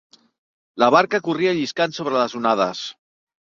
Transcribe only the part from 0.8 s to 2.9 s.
La barca corria lliscant sobre les onades.